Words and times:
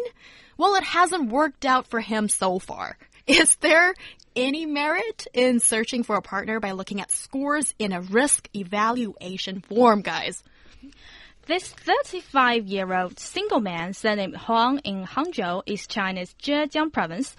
Well, 0.56 0.77
it 0.77 0.84
hasn't 0.84 1.33
worked 1.33 1.66
out 1.66 1.88
for 1.88 1.98
him 1.98 2.28
so 2.28 2.60
far. 2.60 2.97
Is 3.27 3.56
there 3.56 3.95
any 4.36 4.64
merit 4.64 5.27
in 5.34 5.58
searching 5.58 6.05
for 6.05 6.14
a 6.14 6.22
partner 6.22 6.61
by 6.61 6.70
looking 6.70 7.00
at 7.00 7.11
scores 7.11 7.74
in 7.80 7.91
a 7.92 8.02
risk 8.02 8.48
evaluation 8.55 9.61
form, 9.61 10.02
guys? 10.02 10.41
This 11.47 11.69
35 11.69 12.69
year 12.69 12.95
old 12.95 13.19
single 13.19 13.61
man, 13.61 13.92
surnamed 13.92 14.36
Huang 14.36 14.78
in 14.84 15.05
Hangzhou, 15.05 15.64
is 15.66 15.88
China's 15.88 16.33
Zhejiang 16.41 16.92
province, 16.92 17.34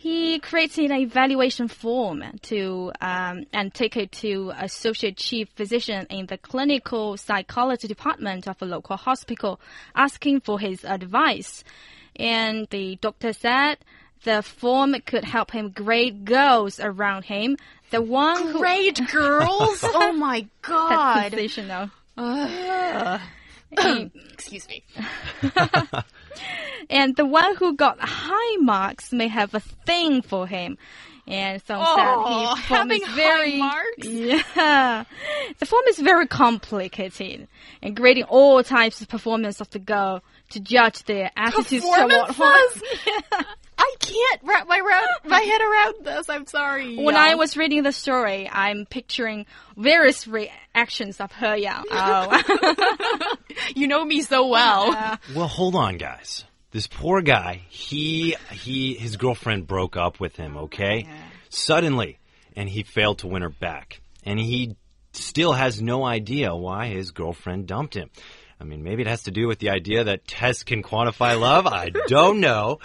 he 0.00 0.38
created 0.38 0.92
an 0.92 1.00
evaluation 1.00 1.66
form 1.66 2.22
to 2.42 2.92
um, 3.00 3.44
and 3.52 3.74
take 3.74 3.96
it 3.96 4.12
to 4.12 4.52
associate 4.56 5.16
chief 5.16 5.48
physician 5.56 6.06
in 6.08 6.26
the 6.26 6.38
clinical 6.38 7.16
psychology 7.16 7.88
department 7.88 8.46
of 8.46 8.62
a 8.62 8.64
local 8.64 8.96
hospital, 8.96 9.60
asking 9.96 10.42
for 10.42 10.60
his 10.60 10.84
advice. 10.84 11.64
And 12.14 12.68
the 12.70 12.94
doctor 13.00 13.32
said 13.32 13.78
the 14.22 14.40
form 14.40 14.94
could 15.04 15.24
help 15.24 15.50
him 15.50 15.70
grade 15.70 16.24
girls 16.24 16.78
around 16.78 17.24
him. 17.24 17.56
The 17.90 18.00
one 18.00 18.52
grade 18.52 19.00
girls. 19.12 19.80
oh 19.82 20.12
my 20.12 20.46
god! 20.62 20.90
That's 20.90 21.30
sensational. 21.30 21.90
Uh. 22.16 23.18
Excuse 24.32 24.68
me. 24.68 24.84
and 26.90 27.16
the 27.16 27.26
one 27.26 27.56
who 27.56 27.74
got 27.74 27.98
high 28.00 28.56
marks 28.60 29.12
may 29.12 29.28
have 29.28 29.54
a 29.54 29.60
thing 29.60 30.22
for 30.22 30.46
him. 30.46 30.78
And 31.26 31.62
some 31.66 31.82
oh, 31.84 32.54
his 32.54 32.64
form 32.64 32.90
is 32.90 33.06
very 33.08 33.58
yeah. 33.98 35.04
The 35.58 35.66
form 35.66 35.82
is 35.88 35.98
very 35.98 36.26
complicated 36.26 37.48
and 37.82 37.94
grading 37.94 38.24
all 38.24 38.62
types 38.62 39.02
of 39.02 39.08
performance 39.08 39.60
of 39.60 39.68
the 39.68 39.78
girl 39.78 40.22
to 40.50 40.60
judge 40.60 41.04
their 41.04 41.30
attitudes 41.36 41.84
toward 41.84 42.10
yeah. 42.10 43.42
I 43.78 43.94
can't 44.00 44.40
wrap 44.42 44.66
my, 44.66 44.80
round, 44.80 45.06
my 45.24 45.37
head 45.48 45.60
around 45.60 45.94
this. 46.04 46.28
I'm 46.28 46.46
sorry. 46.46 46.96
When 46.96 47.16
I 47.16 47.34
was 47.34 47.56
reading 47.56 47.82
the 47.82 47.92
story, 47.92 48.48
I'm 48.50 48.86
picturing 48.86 49.46
various 49.76 50.26
reactions 50.26 51.20
of 51.20 51.32
her. 51.32 51.56
Yeah. 51.56 51.82
Oh. 51.90 53.36
you 53.74 53.86
know 53.88 54.04
me 54.04 54.22
so 54.22 54.46
well. 54.48 54.92
Yeah. 54.92 55.16
Well, 55.34 55.48
hold 55.48 55.74
on, 55.74 55.96
guys. 55.98 56.44
This 56.70 56.86
poor 56.86 57.22
guy, 57.22 57.62
he 57.68 58.36
he 58.52 58.94
his 58.94 59.16
girlfriend 59.16 59.66
broke 59.66 59.96
up 59.96 60.20
with 60.20 60.36
him, 60.36 60.56
okay? 60.56 61.06
Yeah. 61.06 61.16
Suddenly, 61.48 62.18
and 62.54 62.68
he 62.68 62.82
failed 62.82 63.20
to 63.20 63.26
win 63.26 63.42
her 63.42 63.48
back. 63.48 64.00
And 64.24 64.38
he 64.38 64.76
still 65.12 65.52
has 65.52 65.80
no 65.80 66.04
idea 66.04 66.54
why 66.54 66.88
his 66.88 67.10
girlfriend 67.10 67.66
dumped 67.66 67.94
him. 67.94 68.10
I 68.60 68.64
mean, 68.64 68.82
maybe 68.82 69.02
it 69.02 69.08
has 69.08 69.22
to 69.24 69.30
do 69.30 69.46
with 69.46 69.60
the 69.60 69.70
idea 69.70 70.04
that 70.04 70.26
tests 70.26 70.64
can 70.64 70.82
quantify 70.82 71.38
love. 71.40 71.66
I 71.66 71.90
don't 72.08 72.40
know. 72.40 72.80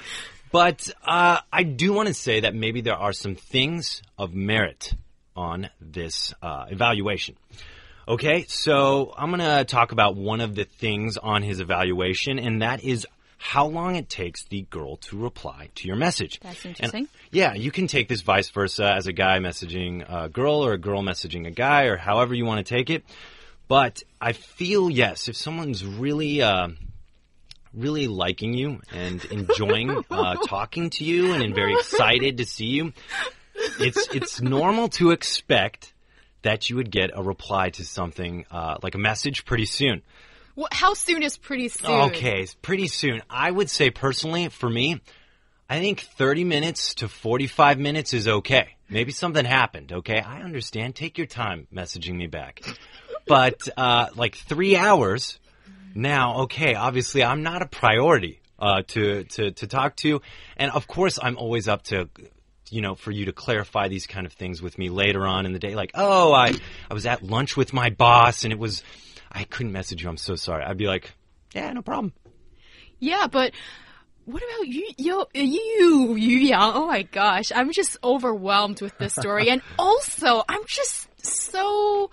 But 0.53 0.87
uh, 1.03 1.39
I 1.51 1.63
do 1.63 1.93
want 1.93 2.09
to 2.09 2.13
say 2.13 2.41
that 2.41 2.53
maybe 2.53 2.81
there 2.81 2.95
are 2.95 3.11
some 3.11 3.33
things 3.33 4.03
of 4.19 4.35
merit 4.35 4.93
on 5.35 5.71
this 5.81 6.31
uh, 6.43 6.67
evaluation. 6.69 7.35
Okay, 8.07 8.45
so 8.47 9.15
I'm 9.17 9.31
going 9.31 9.39
to 9.39 9.65
talk 9.65 9.93
about 9.93 10.15
one 10.15 10.41
of 10.41 10.53
the 10.53 10.65
things 10.65 11.17
on 11.17 11.41
his 11.41 11.59
evaluation, 11.59 12.37
and 12.37 12.61
that 12.61 12.83
is 12.83 13.07
how 13.39 13.65
long 13.65 13.95
it 13.95 14.09
takes 14.09 14.43
the 14.43 14.61
girl 14.69 14.97
to 14.97 15.17
reply 15.17 15.69
to 15.73 15.87
your 15.87 15.97
message. 15.97 16.39
That's 16.41 16.63
interesting. 16.63 16.99
And, 16.99 17.09
yeah, 17.31 17.55
you 17.55 17.71
can 17.71 17.87
take 17.87 18.07
this 18.07 18.21
vice 18.21 18.51
versa 18.51 18.93
as 18.93 19.07
a 19.07 19.11
guy 19.11 19.39
messaging 19.39 20.05
a 20.07 20.29
girl 20.29 20.63
or 20.63 20.73
a 20.73 20.77
girl 20.77 21.01
messaging 21.01 21.47
a 21.47 21.51
guy 21.51 21.85
or 21.85 21.97
however 21.97 22.35
you 22.35 22.45
want 22.45 22.63
to 22.63 22.75
take 22.75 22.91
it. 22.91 23.03
But 23.67 24.03
I 24.21 24.33
feel, 24.33 24.91
yes, 24.91 25.27
if 25.29 25.35
someone's 25.35 25.83
really. 25.83 26.43
Uh, 26.43 26.69
really 27.73 28.07
liking 28.07 28.53
you 28.53 28.81
and 28.91 29.23
enjoying 29.25 30.03
uh, 30.09 30.35
talking 30.47 30.89
to 30.91 31.03
you 31.03 31.33
and 31.33 31.55
very 31.55 31.73
excited 31.73 32.37
to 32.37 32.45
see 32.45 32.67
you, 32.67 32.93
it's 33.79 34.07
it's 34.13 34.41
normal 34.41 34.89
to 34.89 35.11
expect 35.11 35.93
that 36.43 36.69
you 36.69 36.75
would 36.75 36.91
get 36.91 37.11
a 37.13 37.23
reply 37.23 37.69
to 37.71 37.85
something 37.85 38.45
uh, 38.51 38.77
like 38.81 38.95
a 38.95 38.99
message 38.99 39.45
pretty 39.45 39.65
soon. 39.65 40.01
Well, 40.55 40.67
how 40.71 40.93
soon 40.93 41.23
is 41.23 41.37
pretty 41.37 41.69
soon? 41.69 42.11
Okay, 42.11 42.45
pretty 42.61 42.87
soon. 42.87 43.23
I 43.29 43.49
would 43.49 43.69
say 43.69 43.89
personally, 43.89 44.49
for 44.49 44.69
me, 44.69 45.01
I 45.67 45.79
think 45.79 46.01
30 46.01 46.43
minutes 46.43 46.95
to 46.95 47.07
45 47.07 47.79
minutes 47.79 48.13
is 48.13 48.27
okay. 48.27 48.75
Maybe 48.87 49.11
something 49.11 49.45
happened, 49.45 49.91
okay? 49.91 50.19
I 50.19 50.41
understand. 50.41 50.95
Take 50.95 51.17
your 51.17 51.25
time 51.25 51.67
messaging 51.73 52.15
me 52.15 52.27
back. 52.27 52.61
But 53.25 53.67
uh, 53.75 54.09
like 54.15 54.35
three 54.35 54.75
hours 54.75 55.39
now, 55.93 56.41
okay, 56.43 56.75
obviously 56.75 57.23
I'm 57.23 57.43
not 57.43 57.61
a 57.61 57.67
priority 57.67 58.41
uh, 58.59 58.83
to, 58.87 59.23
to, 59.23 59.51
to 59.51 59.67
talk 59.67 59.95
to. 59.97 60.21
And 60.57 60.71
of 60.71 60.87
course, 60.87 61.19
I'm 61.21 61.37
always 61.37 61.67
up 61.67 61.83
to 61.83 62.09
you 62.73 62.81
know, 62.81 62.95
for 62.95 63.11
you 63.11 63.25
to 63.25 63.31
clarify 63.31 63.87
these 63.87 64.07
kind 64.07 64.25
of 64.25 64.33
things 64.33 64.59
with 64.59 64.79
me 64.79 64.89
later 64.89 65.27
on 65.27 65.45
in 65.45 65.53
the 65.53 65.59
day. 65.59 65.75
Like, 65.75 65.91
oh, 65.93 66.33
I, 66.33 66.53
I 66.89 66.93
was 66.93 67.05
at 67.05 67.21
lunch 67.21 67.55
with 67.55 67.71
my 67.71 67.91
boss 67.91 68.43
and 68.43 68.51
it 68.51 68.57
was, 68.57 68.83
I 69.31 69.43
couldn't 69.43 69.71
message 69.71 70.01
you. 70.01 70.09
I'm 70.09 70.17
so 70.17 70.35
sorry. 70.35 70.63
I'd 70.63 70.77
be 70.77 70.87
like, 70.87 71.11
yeah, 71.53 71.71
no 71.71 71.83
problem. 71.83 72.13
Yeah, 72.99 73.27
but 73.27 73.53
what 74.25 74.41
about 74.41 74.67
you, 74.67 74.89
you, 74.97 75.25
you, 75.33 76.15
Yu 76.15 76.37
Yang? 76.39 76.71
Oh 76.73 76.87
my 76.87 77.03
gosh, 77.03 77.51
I'm 77.53 77.71
just 77.71 77.97
overwhelmed 78.03 78.81
with 78.81 78.97
this 78.97 79.13
story. 79.13 79.49
and 79.51 79.61
also, 79.77 80.43
I'm 80.49 80.65
just 80.65 81.07
so 81.23 82.09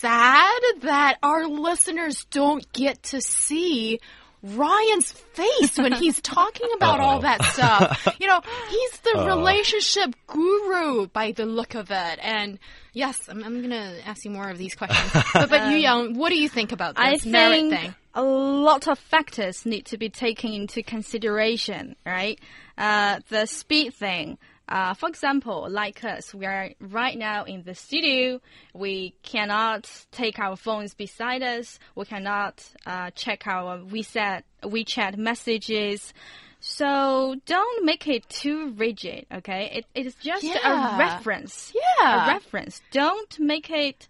sad 0.00 0.60
that 0.80 1.18
our 1.22 1.46
listeners 1.46 2.24
don't 2.30 2.72
get 2.72 3.02
to 3.02 3.20
see 3.20 4.00
Ryan's 4.42 5.12
face 5.12 5.76
when 5.76 5.92
he's 5.92 6.20
talking 6.22 6.68
about 6.76 7.00
uh 7.00 7.02
-oh. 7.02 7.06
all 7.06 7.20
that 7.20 7.44
stuff. 7.44 8.16
You 8.18 8.26
know, 8.26 8.40
he's 8.70 9.00
the 9.00 9.14
uh 9.14 9.20
-oh. 9.20 9.26
relationship 9.26 10.14
guru 10.26 11.06
by 11.08 11.32
the 11.32 11.44
look 11.44 11.74
of 11.74 11.90
it. 11.90 12.18
And 12.22 12.58
yes, 12.92 13.28
I'm, 13.28 13.44
I'm 13.44 13.60
going 13.60 13.78
to 13.84 14.08
ask 14.08 14.24
you 14.24 14.32
more 14.32 14.50
of 14.50 14.58
these 14.58 14.76
questions. 14.76 15.12
but, 15.34 15.50
but 15.50 15.60
Yu 15.70 15.78
Yang, 15.78 16.16
what 16.16 16.30
do 16.30 16.36
you 16.36 16.48
think 16.48 16.72
about 16.72 16.96
this 16.96 17.26
I 17.26 17.28
merit 17.28 17.60
think 17.60 17.74
thing? 17.74 17.94
A 18.14 18.22
lot 18.70 18.88
of 18.88 18.98
factors 18.98 19.64
need 19.64 19.84
to 19.92 19.96
be 19.96 20.08
taken 20.08 20.52
into 20.52 20.82
consideration, 20.82 21.94
right? 22.04 22.38
Uh, 22.78 23.20
the 23.28 23.46
speed 23.46 23.94
thing. 23.94 24.38
Uh, 24.70 24.94
for 24.94 25.08
example, 25.08 25.66
like 25.68 26.04
us, 26.04 26.32
we 26.32 26.46
are 26.46 26.70
right 26.80 27.18
now 27.18 27.44
in 27.44 27.64
the 27.64 27.74
studio. 27.74 28.40
We 28.72 29.14
cannot 29.22 29.90
take 30.12 30.38
our 30.38 30.54
phones 30.56 30.94
beside 30.94 31.42
us. 31.42 31.80
We 31.96 32.04
cannot 32.04 32.64
uh, 32.86 33.10
check 33.10 33.48
our 33.48 33.78
WeChat, 33.78 34.44
WeChat 34.62 35.16
messages. 35.16 36.14
So 36.60 37.34
don't 37.46 37.84
make 37.84 38.06
it 38.06 38.28
too 38.28 38.70
rigid, 38.76 39.26
okay? 39.32 39.70
It, 39.74 39.86
it 39.94 40.06
is 40.06 40.14
just 40.16 40.44
yeah. 40.44 40.94
a 40.94 40.98
reference. 40.98 41.72
Yeah. 41.74 42.26
A 42.26 42.34
reference. 42.34 42.80
Don't 42.92 43.40
make 43.40 43.70
it 43.70 44.06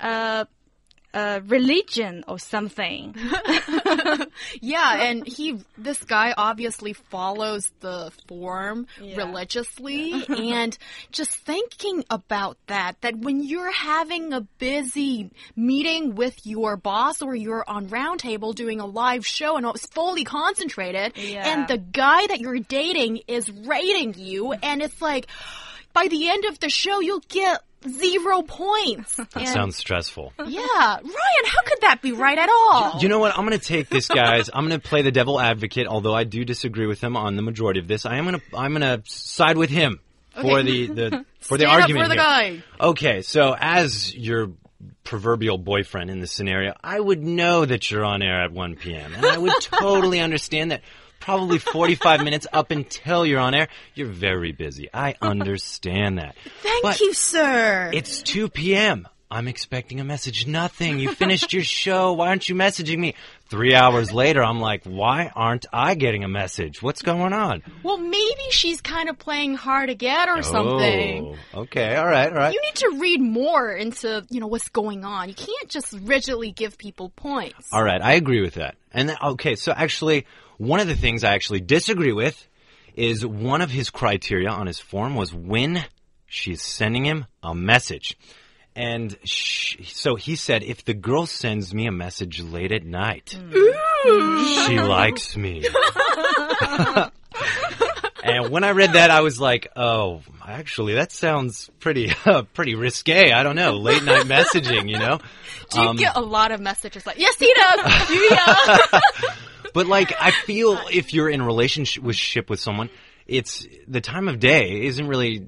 uh, 0.00 0.46
a 1.12 1.42
religion 1.46 2.24
or 2.28 2.38
something. 2.38 3.14
yeah, 4.60 5.02
and 5.02 5.26
he, 5.26 5.58
this 5.76 6.02
guy 6.04 6.32
obviously 6.36 6.92
follows 6.92 7.70
the 7.80 8.12
form 8.28 8.86
yeah. 9.00 9.16
religiously. 9.16 10.24
and 10.28 10.76
just 11.10 11.32
thinking 11.32 12.04
about 12.10 12.58
that, 12.68 13.00
that 13.00 13.16
when 13.18 13.42
you're 13.42 13.72
having 13.72 14.32
a 14.32 14.42
busy 14.58 15.30
meeting 15.56 16.14
with 16.14 16.46
your 16.46 16.76
boss 16.76 17.22
or 17.22 17.34
you're 17.34 17.64
on 17.66 17.88
roundtable 17.88 18.54
doing 18.54 18.80
a 18.80 18.86
live 18.86 19.26
show 19.26 19.56
and 19.56 19.66
it's 19.66 19.86
fully 19.86 20.24
concentrated, 20.24 21.16
yeah. 21.16 21.52
and 21.52 21.68
the 21.68 21.78
guy 21.78 22.26
that 22.28 22.40
you're 22.40 22.60
dating 22.60 23.22
is 23.26 23.50
rating 23.50 24.14
you, 24.16 24.52
and 24.52 24.82
it's 24.82 25.02
like, 25.02 25.26
by 25.92 26.06
the 26.08 26.28
end 26.28 26.44
of 26.44 26.60
the 26.60 26.70
show, 26.70 27.00
you'll 27.00 27.24
get 27.28 27.62
zero 27.88 28.42
points. 28.42 29.18
That 29.32 29.48
sounds 29.48 29.76
stressful. 29.76 30.32
Yeah. 30.38 30.60
Ryan, 30.66 31.02
how 31.04 31.62
could 31.64 31.80
that 31.82 32.00
be 32.02 32.12
right 32.12 32.36
at 32.38 32.48
all? 32.48 33.00
You 33.00 33.08
know 33.08 33.18
what? 33.18 33.36
I'm 33.38 33.46
going 33.46 33.58
to 33.58 33.64
take 33.64 33.88
this, 33.88 34.08
guys. 34.08 34.50
I'm 34.52 34.66
going 34.68 34.80
to 34.80 34.86
play 34.88 35.02
the 35.02 35.12
devil 35.12 35.40
advocate, 35.40 35.86
although 35.86 36.14
I 36.14 36.24
do 36.24 36.44
disagree 36.44 36.86
with 36.86 37.00
him 37.02 37.16
on 37.16 37.36
the 37.36 37.42
majority 37.42 37.80
of 37.80 37.88
this. 37.88 38.06
I 38.06 38.16
am 38.16 38.24
going 38.26 38.40
to, 38.40 38.56
I'm 38.56 38.72
going 38.74 38.82
to 38.82 39.02
side 39.10 39.56
with 39.56 39.70
him 39.70 40.00
for 40.34 40.62
the, 40.62 40.86
the 40.86 41.24
for 41.40 41.56
the 41.58 41.64
Stand 41.64 41.70
up 41.70 41.80
argument 41.82 42.04
for 42.04 42.08
the 42.08 42.14
here. 42.14 42.62
guy. 42.78 42.86
Okay, 42.88 43.22
so 43.22 43.54
as 43.58 44.14
your 44.14 44.50
proverbial 45.04 45.58
boyfriend 45.58 46.10
in 46.10 46.20
this 46.20 46.32
scenario, 46.32 46.74
I 46.82 46.98
would 46.98 47.22
know 47.22 47.64
that 47.64 47.90
you're 47.90 48.04
on 48.04 48.22
air 48.22 48.42
at 48.42 48.52
1 48.52 48.76
p.m. 48.76 49.14
and 49.14 49.24
I 49.26 49.38
would 49.38 49.52
totally 49.60 50.20
understand 50.20 50.70
that 50.72 50.82
probably 51.20 51.58
45 51.58 52.24
minutes 52.24 52.46
up 52.52 52.70
until 52.70 53.24
you're 53.24 53.40
on 53.40 53.54
air, 53.54 53.68
you're 53.94 54.08
very 54.08 54.52
busy. 54.52 54.88
I 54.92 55.14
understand 55.22 56.18
that. 56.18 56.34
Thank 56.62 56.82
But 56.82 57.00
you, 57.00 57.12
sir. 57.14 57.90
It's 57.92 58.22
2 58.22 58.48
p.m. 58.48 59.06
I'm 59.32 59.46
expecting 59.46 60.00
a 60.00 60.04
message. 60.04 60.48
Nothing. 60.48 60.98
You 60.98 61.14
finished 61.14 61.52
your 61.52 61.62
show. 61.62 62.14
Why 62.14 62.28
aren't 62.28 62.48
you 62.48 62.56
messaging 62.56 62.98
me? 62.98 63.14
Three 63.48 63.74
hours 63.74 64.12
later, 64.12 64.42
I'm 64.42 64.60
like, 64.60 64.82
why 64.84 65.30
aren't 65.34 65.66
I 65.72 65.94
getting 65.94 66.24
a 66.24 66.28
message? 66.28 66.82
What's 66.82 67.02
going 67.02 67.32
on? 67.32 67.62
well, 67.84 67.98
maybe 67.98 68.42
she's 68.50 68.80
kind 68.80 69.08
of 69.08 69.18
playing 69.18 69.54
hard 69.54 69.88
to 69.88 69.94
get 69.94 70.28
or 70.28 70.42
something. 70.42 71.36
Oh, 71.54 71.60
okay. 71.62 71.94
All 71.94 72.06
right. 72.06 72.28
All 72.28 72.38
right. 72.38 72.52
You 72.52 72.60
need 72.60 72.74
to 72.76 72.96
read 73.00 73.20
more 73.20 73.70
into, 73.70 74.24
you 74.30 74.40
know, 74.40 74.48
what's 74.48 74.68
going 74.68 75.04
on. 75.04 75.28
You 75.28 75.34
can't 75.34 75.68
just 75.68 75.92
rigidly 76.02 76.50
give 76.50 76.76
people 76.76 77.10
points. 77.10 77.68
All 77.72 77.84
right, 77.84 78.02
I 78.02 78.14
agree 78.14 78.40
with 78.40 78.54
that. 78.54 78.74
And 78.92 79.08
then, 79.08 79.16
okay, 79.22 79.54
so 79.54 79.72
actually, 79.72 80.26
one 80.60 80.78
of 80.78 80.88
the 80.88 80.94
things 80.94 81.24
I 81.24 81.32
actually 81.34 81.60
disagree 81.60 82.12
with 82.12 82.46
is 82.94 83.24
one 83.24 83.62
of 83.62 83.70
his 83.70 83.88
criteria 83.88 84.50
on 84.50 84.66
his 84.66 84.78
form 84.78 85.14
was 85.14 85.32
when 85.32 85.82
she's 86.26 86.60
sending 86.60 87.04
him 87.06 87.24
a 87.42 87.54
message. 87.54 88.18
And 88.76 89.16
sh- 89.24 89.76
so 89.94 90.16
he 90.16 90.36
said, 90.36 90.62
if 90.62 90.84
the 90.84 90.92
girl 90.92 91.24
sends 91.24 91.72
me 91.72 91.86
a 91.86 91.92
message 91.92 92.42
late 92.42 92.72
at 92.72 92.84
night, 92.84 93.30
she 93.30 94.78
likes 94.78 95.34
me. 95.36 95.64
and 98.22 98.50
when 98.50 98.62
I 98.64 98.70
read 98.72 98.92
that, 98.92 99.10
I 99.10 99.22
was 99.22 99.40
like, 99.40 99.68
oh, 99.76 100.20
actually, 100.46 100.94
that 100.94 101.10
sounds 101.10 101.70
pretty, 101.80 102.12
uh, 102.26 102.42
pretty 102.54 102.74
risque. 102.74 103.32
I 103.32 103.42
don't 103.42 103.56
know, 103.56 103.76
late 103.76 104.04
night 104.04 104.26
messaging, 104.26 104.90
you 104.90 104.98
know? 104.98 105.18
Do 105.70 105.80
you 105.80 105.88
Um, 105.88 105.96
get 105.96 106.16
a 106.16 106.20
lot 106.20 106.52
of 106.52 106.60
messages 106.60 107.06
like, 107.06 107.18
yes, 107.18 107.36
he 107.38 107.52
does. 107.54 109.02
yeah. 109.70 109.82
But 109.82 109.86
like, 109.86 110.12
I 110.20 110.30
feel 110.30 110.80
if 110.90 111.14
you're 111.14 111.28
in 111.28 111.40
a 111.40 111.46
relationship 111.46 112.02
with 112.02 112.16
ship 112.16 112.50
with 112.50 112.60
someone, 112.60 112.90
it's 113.26 113.66
the 113.86 114.00
time 114.00 114.28
of 114.28 114.40
day 114.40 114.86
isn't 114.86 115.06
really 115.06 115.46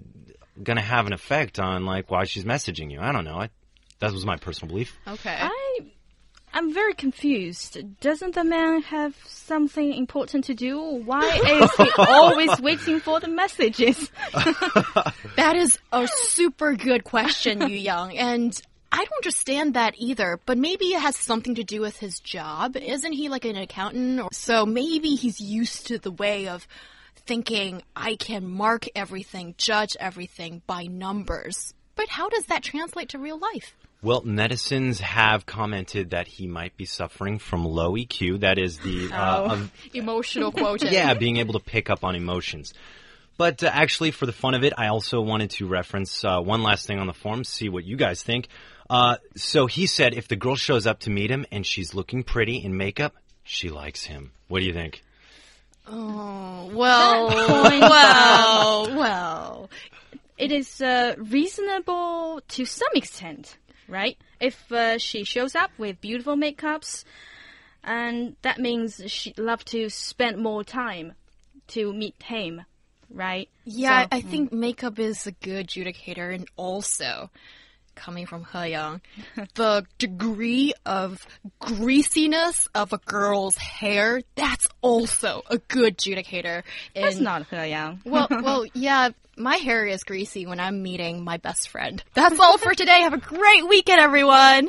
going 0.62 0.76
to 0.76 0.82
have 0.82 1.06
an 1.06 1.12
effect 1.12 1.58
on 1.58 1.84
like 1.84 2.10
why 2.10 2.24
she's 2.24 2.44
messaging 2.44 2.90
you. 2.90 3.00
I 3.00 3.12
don't 3.12 3.24
know. 3.24 3.36
I, 3.36 3.50
that 4.00 4.12
was 4.12 4.24
my 4.26 4.36
personal 4.36 4.70
belief. 4.70 4.96
Okay. 5.06 5.36
I, 5.40 5.78
I'm 6.54 6.74
very 6.74 6.94
confused. 6.94 7.78
Doesn't 8.00 8.34
the 8.34 8.44
man 8.44 8.82
have 8.82 9.16
something 9.26 9.94
important 9.94 10.44
to 10.44 10.54
do? 10.54 10.78
Why 10.80 11.24
is 11.24 11.70
he 11.76 11.90
always 11.98 12.60
waiting 12.60 13.00
for 13.00 13.20
the 13.20 13.28
messages? 13.28 14.10
That 15.36 15.56
is 15.56 15.78
a 15.90 16.06
super 16.06 16.74
good 16.74 17.04
question, 17.04 17.62
Yu 17.62 17.76
Young. 17.76 18.16
And 18.16 18.60
I 18.92 18.98
don't 18.98 19.18
understand 19.24 19.74
that 19.74 19.94
either, 19.96 20.38
but 20.44 20.58
maybe 20.58 20.86
it 20.86 21.00
has 21.00 21.16
something 21.16 21.54
to 21.54 21.64
do 21.64 21.80
with 21.80 21.96
his 21.96 22.20
job. 22.20 22.76
Isn't 22.76 23.12
he 23.14 23.30
like 23.30 23.46
an 23.46 23.56
accountant? 23.56 24.20
Or, 24.20 24.28
so 24.32 24.66
maybe 24.66 25.14
he's 25.14 25.40
used 25.40 25.86
to 25.86 25.98
the 25.98 26.10
way 26.10 26.48
of 26.48 26.68
thinking, 27.24 27.82
I 27.96 28.16
can 28.16 28.46
mark 28.46 28.84
everything, 28.94 29.54
judge 29.56 29.96
everything 29.98 30.60
by 30.66 30.84
numbers. 30.84 31.72
But 31.96 32.08
how 32.08 32.28
does 32.28 32.46
that 32.46 32.62
translate 32.62 33.10
to 33.10 33.18
real 33.18 33.38
life? 33.38 33.74
Well, 34.02 34.22
netizens 34.22 34.98
have 34.98 35.46
commented 35.46 36.10
that 36.10 36.26
he 36.26 36.46
might 36.46 36.76
be 36.76 36.84
suffering 36.86 37.38
from 37.38 37.64
low 37.64 37.92
EQ. 37.92 38.40
That 38.40 38.58
is 38.58 38.78
the 38.78 39.10
uh, 39.12 39.52
of- 39.52 39.72
Emotional 39.94 40.50
quotient. 40.52 40.92
yeah, 40.92 41.14
being 41.14 41.36
able 41.36 41.52
to 41.54 41.60
pick 41.60 41.88
up 41.88 42.02
on 42.02 42.16
emotions. 42.16 42.74
But 43.38 43.62
uh, 43.62 43.70
actually, 43.72 44.10
for 44.10 44.26
the 44.26 44.32
fun 44.32 44.54
of 44.54 44.64
it, 44.64 44.72
I 44.76 44.88
also 44.88 45.20
wanted 45.20 45.50
to 45.52 45.66
reference 45.66 46.24
uh, 46.24 46.40
one 46.40 46.62
last 46.62 46.86
thing 46.86 46.98
on 46.98 47.06
the 47.06 47.12
form, 47.14 47.44
see 47.44 47.68
what 47.68 47.84
you 47.84 47.96
guys 47.96 48.22
think. 48.22 48.48
Uh, 48.92 49.16
so 49.34 49.66
he 49.66 49.86
said 49.86 50.12
if 50.12 50.28
the 50.28 50.36
girl 50.36 50.54
shows 50.54 50.86
up 50.86 51.00
to 51.00 51.08
meet 51.08 51.30
him 51.30 51.46
and 51.50 51.66
she's 51.66 51.94
looking 51.94 52.22
pretty 52.22 52.56
in 52.62 52.76
makeup, 52.76 53.14
she 53.42 53.70
likes 53.70 54.04
him. 54.04 54.32
What 54.48 54.60
do 54.60 54.66
you 54.66 54.74
think? 54.74 55.02
Oh, 55.88 56.70
well, 56.74 57.28
well, 57.80 58.94
well. 58.94 59.70
it 60.36 60.52
is 60.52 60.82
uh, 60.82 61.14
reasonable 61.16 62.42
to 62.48 62.66
some 62.66 62.90
extent, 62.94 63.56
right? 63.88 64.18
If 64.40 64.70
uh, 64.70 64.98
she 64.98 65.24
shows 65.24 65.54
up 65.54 65.70
with 65.78 66.02
beautiful 66.02 66.36
makeups, 66.36 67.04
and 67.82 68.36
that 68.42 68.58
means 68.60 69.00
she'd 69.06 69.38
love 69.38 69.64
to 69.66 69.88
spend 69.88 70.36
more 70.36 70.64
time 70.64 71.14
to 71.68 71.94
meet 71.94 72.22
him, 72.22 72.60
right? 73.10 73.48
Yeah, 73.64 74.02
So- 74.02 74.08
I 74.12 74.20
think 74.20 74.52
makeup 74.52 74.98
is 74.98 75.26
a 75.26 75.32
good 75.32 75.68
adjudicator, 75.68 76.34
and 76.34 76.46
also 76.56 77.30
coming 77.94 78.26
from 78.26 78.44
He 78.52 78.70
Yang, 78.70 79.00
the 79.54 79.86
degree 79.98 80.72
of 80.84 81.26
greasiness 81.60 82.68
of 82.74 82.92
a 82.92 82.98
girl's 82.98 83.56
hair, 83.56 84.22
that's 84.34 84.68
also 84.80 85.42
a 85.50 85.58
good 85.58 85.96
adjudicator. 85.98 86.62
That's 86.94 87.18
not 87.18 87.46
He 87.48 87.56
Yang. 87.56 88.00
Well, 88.12 88.28
well, 88.30 88.66
yeah, 88.74 89.10
my 89.36 89.56
hair 89.56 89.86
is 89.86 90.04
greasy 90.04 90.46
when 90.46 90.60
I'm 90.60 90.82
meeting 90.82 91.24
my 91.24 91.38
best 91.38 91.68
friend. 91.68 92.02
That's 92.14 92.38
all 92.38 92.58
for 92.58 92.74
today. 92.74 93.00
Have 93.02 93.14
a 93.14 93.18
great 93.18 93.66
weekend, 93.68 94.00
everyone. 94.00 94.68